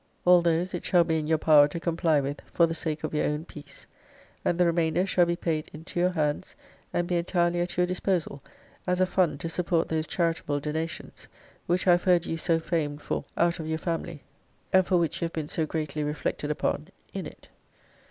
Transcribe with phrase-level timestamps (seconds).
[0.25, 3.13] All those it shall be in your power to comply with, for the sake of
[3.13, 3.85] your own peace.
[4.43, 6.55] And the remainder shall be paid into your hands,
[6.91, 8.41] and be entirely at your disposal,
[8.87, 11.27] as a fund to support those charitable donations,
[11.67, 14.23] which I have heard you so famed for out of your family,
[14.73, 17.49] and for which you have been so greatly reflected upon in it.